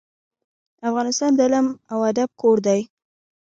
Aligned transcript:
افغانستان 0.89 1.31
د 1.35 1.39
علم 1.45 1.67
او 1.91 1.99
ادب 2.11 2.29
کور 2.41 2.57
دی. 2.67 2.79